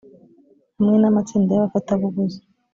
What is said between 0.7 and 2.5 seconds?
hamwe n amatsinda y abafatabuguzi